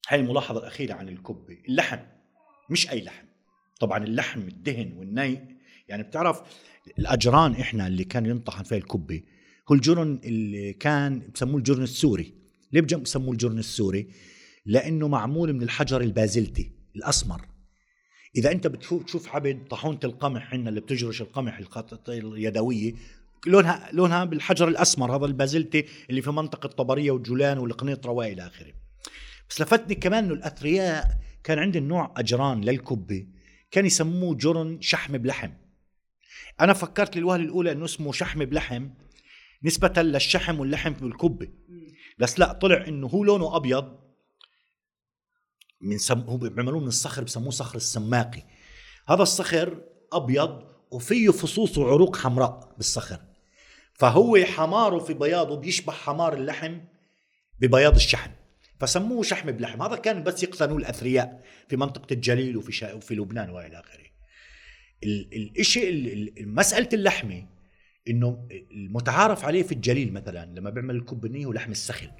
[0.09, 1.59] هاي الملاحظة الأخيرة عن الكبة.
[1.69, 1.99] اللحم
[2.71, 3.27] مش أي لحم.
[3.81, 5.59] طبعا اللحم الدهن والني.
[5.88, 6.43] يعني بتعرف
[6.99, 9.23] الأجران إحنا اللي كان ينطحن فيها الكبة.
[9.71, 12.35] هو الجرن اللي كان بسموه الجرن السوري.
[12.73, 14.09] ليه بسموه الجرن السوري؟
[14.68, 17.40] لأنه معمول من الحجر البازلتي الأسمر.
[18.37, 21.61] إذا أنت بتشوف تشوف حبد طاحونة القمح عندنا اللي بتجرش القمح
[22.09, 22.94] اليدوية
[23.46, 28.72] لونها لونها بالحجر الأسمر هذا البازلتي اللي في منطقة طبرية وجولان والقنيطرة وإلى آخره.
[29.50, 33.26] بس لفتني كمان إنه الأثرياء كان عندهم نوع أجران للكبة
[33.70, 35.50] كان يسموه جرن شحم بلحم.
[36.61, 38.88] أنا فكرت للوهلة الأولى إنه اسمه شحم بلحم
[39.64, 41.48] نسبة للشحم واللحم بالكبة.
[42.18, 44.08] بس لا طلع إنه هو لونه أبيض
[45.81, 46.21] من سم...
[46.21, 48.43] هو بيعملوه من الصخر بسموه صخر السماقي.
[49.09, 53.21] هذا الصخر أبيض وفيه فصوص وعروق حمراء بالصخر.
[53.95, 56.79] فهو حماره في بياضه بيشبه حمار اللحم
[57.61, 58.31] ببياض الشحم.
[58.81, 59.83] فسموه شحم بلحم.
[59.83, 62.93] هذا كان بس يقتنوه الأثرياء في منطقة الجليل وفي شا...
[62.93, 64.09] وفي لبنان وإلى آخره.
[65.59, 67.47] الشيء مسألة اللحمة
[68.09, 72.11] إنه المتعارف عليه في الجليل مثلا لما بيعمل الكب النية هو لحم السخل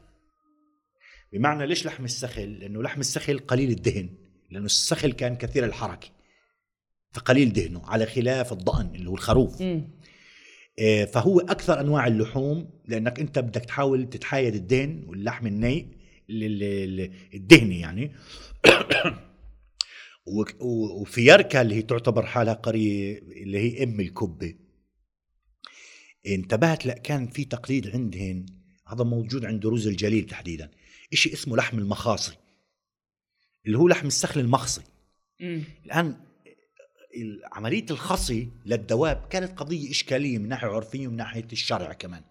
[1.33, 4.09] بمعنى ليش لحم السخل؟ لأنه لحم السخل قليل الدهن
[4.51, 6.09] لأنه السخل كان كثير الحركة.
[7.13, 9.63] فقليل دهنه على خلاف الضأن اللي هو الخروف.
[10.79, 15.99] آه، فهو أكثر أنواع اللحوم لأنك أنت بدك تحاول تتحايد الدهن واللحم الني
[17.35, 18.13] الدهني يعني.
[20.61, 24.55] وفي يركا اللي هي تعتبر حالها قرية اللي هي أم الكبة.
[26.27, 28.47] انتبهت لأ كان في تقليد عندهن.
[28.87, 30.71] هذا موجود عند روز الجليل تحديدا.
[31.13, 32.33] إشي اسمه لحم المخاصي
[33.67, 34.83] اللي هو لحم السخل المخصي.
[35.87, 36.17] الآن
[37.53, 42.23] عملية الخصي للدواب كانت قضية إشكالية من ناحية عرفية ومن ناحية الشرع كمان.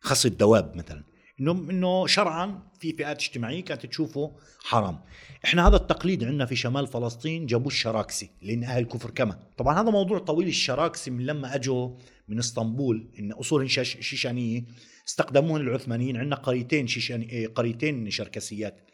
[0.00, 1.04] خصي الدواب مثلا.
[1.40, 5.00] إنه إنه شرعا في فئات اجتماعية كانت تشوفه حرام.
[5.44, 9.90] إحنا هذا التقليد عندنا في شمال فلسطين جابوه الشراكسي لأن أهل الكفر كما طبعا هذا
[9.90, 10.48] موضوع طويل.
[10.48, 11.96] الشراكسي من لما أجوا
[12.28, 14.64] من إسطنبول إن أصول شيشانية
[15.08, 16.16] استخدموه العثمانيين.
[16.16, 18.90] عندنا قريتين شيشاني إيه، قريتين شركسيات.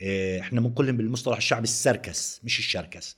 [0.00, 3.16] إيه، إحنا بنقول لهم بالمصطلح الشعبي السركس مش الشركس.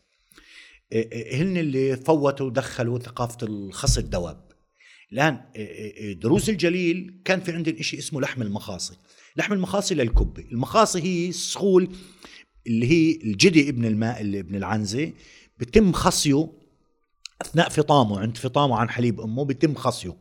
[0.93, 4.47] إيه، هن اللي فوتوا ودخلوا ثقافة الخص الدواب.
[5.13, 5.41] الآن
[6.21, 8.95] دروس الجليل كان في عندنا شيء اسمه لحم المخاصي.
[9.37, 11.97] لحم المخاصي للكبه المخاصي هي الصخول
[12.67, 15.13] اللي هي الجدي ابن الماء اللي ابن العنزة.
[15.59, 16.53] بتم خصيه
[17.43, 18.21] أثناء فطامه.
[18.21, 20.17] عند فطامه عن حليب أمه بيتم خصيه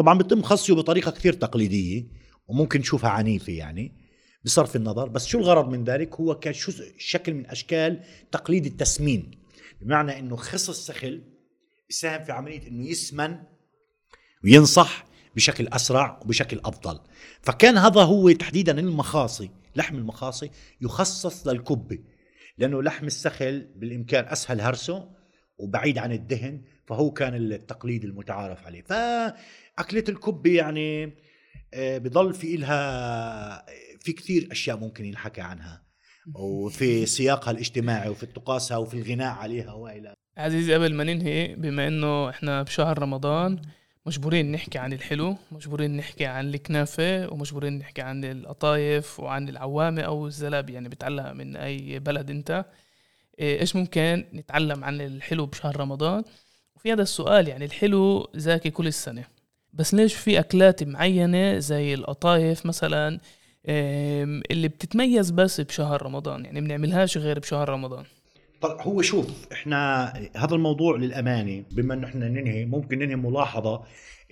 [0.00, 2.06] طبعا بيتم خصيه بطريقة كثير تقليدية
[2.48, 3.92] وممكن نشوفها عنيفة يعني
[4.44, 5.08] بصرف النظر.
[5.08, 8.00] بس شو الغرض من ذلك؟ هو كشو شكل من أشكال
[8.32, 9.30] تقليد التسمين.
[9.80, 11.22] بمعنى إنه خص السخل
[11.88, 13.36] بيساهم في عملية إنه يسمن
[14.44, 15.04] وينصح
[15.36, 17.00] بشكل أسرع وبشكل أفضل.
[17.42, 21.98] فكان هذا هو تحديدا المخاصي لحم المخاصي يخصص للكبة
[22.58, 25.08] لأنه لحم السخل بالإمكان أسهل هرسه
[25.58, 28.82] وبعيد عن الدهن فهو كان التقليد المتعارف عليه.
[28.82, 31.14] فأكلة الكبه يعني
[31.74, 33.66] آه، بضل في إلها
[34.00, 35.90] في كثير أشياء ممكن ينحكى عنها.
[36.34, 42.30] وفي سياقها الاجتماعي وفي الطقاسها وفي الغناء عليها وإلى عزيزي قبل ما ننهي بما إنه
[42.30, 43.62] إحنا بشهر رمضان
[44.06, 50.26] مجبورين نحكي عن الحلو مجبورين نحكي عن الكنافة ومجبورين نحكي عن القطايف وعن العوامة أو
[50.26, 52.64] الزلابي يعني بتعلق من أي بلد أنت.
[53.38, 56.24] إيه، إيش ممكن نتعلم عن الحلو بشهر رمضان؟
[56.80, 59.24] وفي هذا السؤال يعني الحلو زاكي كل السنة.
[59.72, 63.20] بس ليش في أكلات معينة زي القطايف مثلا
[64.50, 68.04] اللي بتتميز بس بشهر رمضان؟ يعني بنعملهاش غير بشهر رمضان.
[68.60, 73.82] طيب هو شوف إحنا هذا الموضوع للأمانة بما إنه إحنا ننهي ممكن ننهي ملاحظة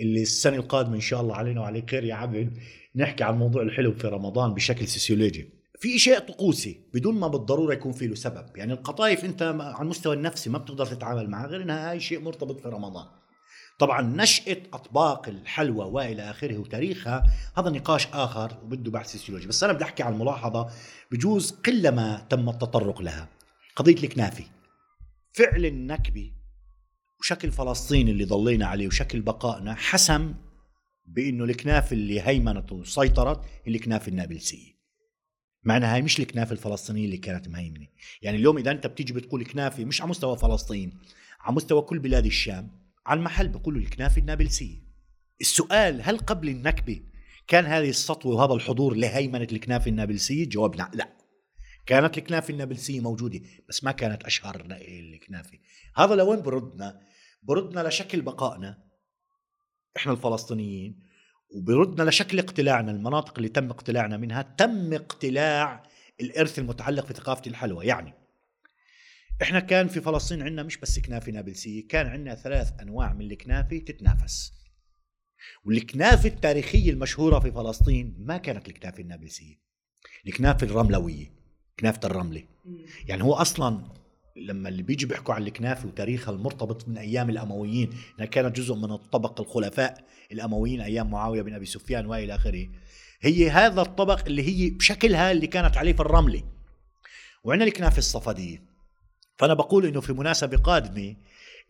[0.00, 2.52] اللي السنة القادمة إن شاء الله علينا وعلى خير يا عبد
[2.96, 7.92] نحكي عن موضوع الحلو في رمضان بشكل سوسيولوجي في شيء طقوسي بدون ما بالضرورة يكون
[7.92, 8.56] في له سبب.
[8.56, 12.60] يعني القطايف أنت على المستوى النفسي ما بتقدر تتعامل معها غير إنها هاي شيء مرتبط
[12.60, 13.06] في رمضان.
[13.78, 17.22] طبعا نشأة أطباق الحلوى وإلى آخره وتاريخها
[17.56, 20.70] هذا نقاش آخر وبده بحث سوسيولوجي بس أنا بدي أحكي عن ملاحظة
[21.10, 23.28] بجوز قلما تم التطرق لها.
[23.76, 24.44] قضية الكنافة.
[25.32, 26.32] فعل النكبة
[27.20, 30.34] وشكل فلسطين اللي ضلينا عليه وشكل بقائنا حسم
[31.06, 34.12] بإنه الكنافة اللي هيمنت وسيطرت هي الكنافة
[35.64, 37.86] معناها هاي مش الكنافة الفلسطينية اللي كانت مهيمنة.
[38.22, 40.98] يعني اليوم إذا أنت بتيجي بتقول كنافة مش على مستوى فلسطين
[41.40, 42.70] على مستوى كل بلاد الشام
[43.06, 44.88] على المحل بقولوا الكنافة النابلسية.
[45.40, 47.00] السؤال هل قبل النكبة
[47.46, 51.18] كان هذه السطوة وهذا الحضور لهيمنة الكنافة النابلسية؟ جوابنا لا
[51.86, 55.58] كانت الكنافة النابلسية موجودة بس ما كانت أشهر الكنافه
[55.96, 57.00] هذا لوين بردنا؟
[57.42, 58.78] بردنا لشكل بقائنا.
[59.96, 61.07] إحنا الفلسطينيين
[61.50, 65.82] وبردنا لشكل اقتلاعنا المناطق اللي تم اقتلاعنا منها تم اقتلاع
[66.20, 67.86] الإرث المتعلق في ثقافة الحلوى.
[67.86, 68.14] يعني
[69.42, 73.78] إحنا كان في فلسطين عندنا مش بس كنافة نابلسية كان عندنا ثلاث أنواع من الكنافة
[73.78, 74.52] تتنافس.
[75.64, 79.54] والكنافة التاريخية المشهورة في فلسطين ما كانت الكنافة النابلسية
[80.26, 81.32] الكنافة الرملوية
[81.80, 82.44] كنافة الرملة.
[83.08, 83.84] يعني هو أصلا
[84.46, 88.92] لما اللي بيجي بيحكوا عن الكنافة وتاريخها المرتبط من أيام الأمويين انها كانت جزء من
[88.92, 92.68] الطبق الخلفاء الأمويين أيام معاوية بن أبي سفيان وإلى آخره.
[93.20, 96.42] هي هذا الطبق اللي هي بشكلها اللي كانت عليه في الرملة.
[97.44, 98.62] وعندنا الكنافة الصفدية.
[99.36, 101.16] فأنا بقول إنه في مناسبة قادمة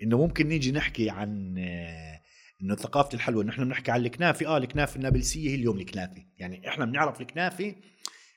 [0.03, 2.21] إنه ممكن نيجي نحكي عن آه،
[2.63, 4.47] إنه ثقافه الحلوى نحن بنحكي عن الكنافة.
[4.47, 6.25] آه الكنافة النابلسية هي اليوم الكنافة.
[6.39, 7.75] يعني إحنا بنعرف الكنافة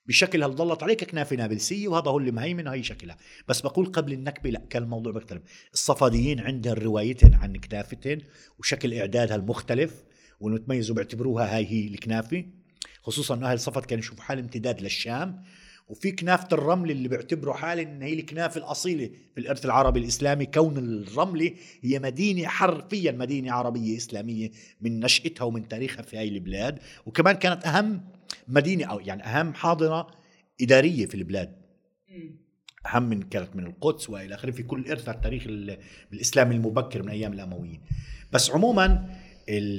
[0.06, 3.18] بشكلها اللي ضلت عليك كنافه نابلسيه وهذا هو اللي مهيمن وهي شكلها.
[3.48, 5.42] بس بقول قبل النكبة لا كان الموضوع بيختلف
[5.74, 8.18] الصفديين عندهم روايتهم عن كنافتهم
[8.60, 10.04] وشكل إعدادها المختلف
[10.40, 12.46] وانه تميزوا بيعتبروها هاي هي الكنافة.
[13.02, 15.44] خصوصا إنه أهل صفد كانوا يشوفوا حال امتداد للشام.
[15.88, 20.46] وفي كنافة الرمل اللي بيعتبروا حالة إن هي الكنافة الأصيلة في الإرث العربي الإسلامي.
[20.46, 26.80] كون الرملة هي مدينة حرفيا مدينة عربية إسلامية من نشأتها ومن تاريخها في هاي البلاد.
[27.06, 28.02] وكمان كانت أهم
[28.48, 30.06] مدينة أو يعني أهم حاضنة
[30.62, 31.56] إدارية في البلاد.
[32.86, 35.78] أهم من كانت من القدس وإلى آخره في كل ارثها التاريخ ال-
[36.14, 37.82] الاسلامي المبكر من أيام الأمويين.
[38.32, 39.10] بس عموما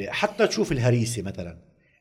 [0.09, 1.59] حتى تشوف الهريسة مثلا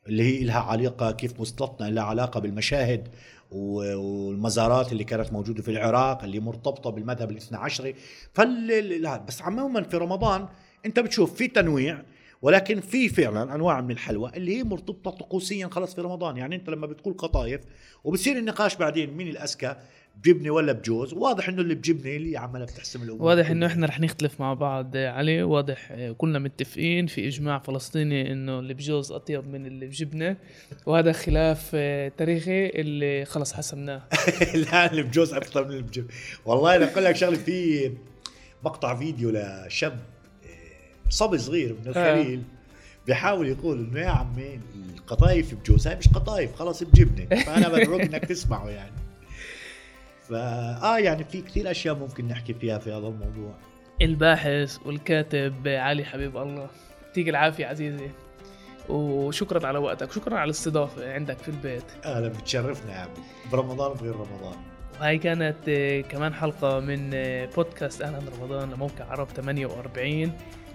[0.07, 3.07] اللي هي لها علاقة كيف وصلتنا لها علاقة بالمشاهد
[3.51, 7.95] والمزارات اللي كانت موجودة في العراق اللي مرتبطة بالمذهب الاثنى عشري.
[8.33, 10.47] فال بس عموما في رمضان
[10.85, 12.01] أنت بتشوف في تنويع
[12.41, 16.37] ولكن في فعلا أنواع من الحلوى اللي هي مرتبطة طقوسيا خلص في رمضان.
[16.37, 17.61] يعني أنت لما بتقول قطايف
[18.03, 19.75] وبصير النقاش بعدين مين الاذكى
[20.17, 23.99] بجبنة ولا بجوز واضح إنه اللي بجبنة اللي عماله بتحسم الأمور واضح إنه إحنا رح
[23.99, 29.65] نختلف مع بعض عليه واضح كلنا متفقين في إجماع فلسطيني إنه اللي بجوز أطيب من
[29.65, 30.37] اللي بجبنة
[30.85, 34.03] وهذا خلاف آه، تاريخي اللي خلص حسمناه.
[34.71, 36.11] لا اللي بجوز أكثر من اللي بجيب
[36.45, 37.91] والله أنا أقول لك شغلة في
[38.65, 39.99] مقطع فيديو لشاب
[41.11, 42.43] صبي صغير من الخليل
[43.07, 44.59] بيحاول يقول إنه يا عمي
[44.97, 47.25] القطايف بجوز هاي مش قطايف خلص بجبنة.
[47.45, 48.95] فأنا بدعوك إنك تسمعه يعني.
[50.29, 50.37] فا
[50.83, 53.55] آه يعني في كثير أشياء ممكن نحكي فيها في هذا الموضوع.
[54.01, 56.69] الباحث والكاتب علي حبيب الله.
[57.07, 58.09] يعطيك العافية عزيزي.
[58.89, 61.83] وشكرا على وقتك شكرا على الاستضافة عندك في البيت.
[62.05, 64.55] أهلا بتشرفنا يا عمي برمضان وغير رمضان.
[65.01, 70.31] وهي كانت آه، كمان حلقة من آه، بودكاست أهلا رمضان لموقع عرب 48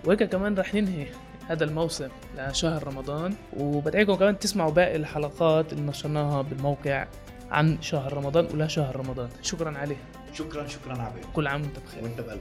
[0.07, 1.07] وهيك كمان رح ننهي
[1.49, 7.07] هذا الموسم لشهر رمضان وبدعيكم كمان تسمعوا باقي الحلقات اللي نشرناها بالموقع
[7.51, 9.29] عن شهر رمضان ولا شهر رمضان.
[9.42, 9.97] شكرا عليه
[10.35, 11.25] شكرا شكرا عبيد.
[11.35, 12.03] كل عام وانت بخير.
[12.03, 12.38] وانت خير